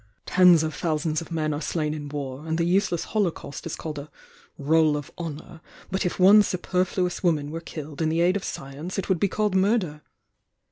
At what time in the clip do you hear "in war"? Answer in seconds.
1.93-2.47